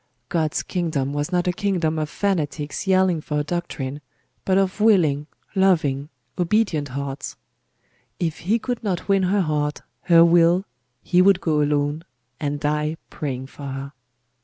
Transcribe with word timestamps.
God's 0.29 0.63
kingdom 0.63 1.13
was 1.13 1.31
not 1.31 1.47
a 1.47 1.53
kingdom 1.53 1.99
of 1.99 2.09
fanatics 2.09 2.87
yelling 2.87 3.21
for 3.21 3.37
a 3.39 3.43
doctrine, 3.43 4.01
but 4.45 4.57
of 4.57 4.81
willing, 4.81 5.27
loving, 5.53 6.09
obedient 6.39 6.87
hearts. 6.87 7.35
If 8.19 8.39
he 8.39 8.57
could 8.57 8.83
not 8.83 9.07
win 9.07 9.21
her 9.21 9.41
heart, 9.41 9.83
her 10.05 10.25
will, 10.25 10.65
he 11.03 11.21
would 11.21 11.39
go 11.39 11.61
alone, 11.61 12.03
and 12.39 12.59
die 12.59 12.97
praying 13.11 13.45
for 13.45 13.67
her. 13.67 13.93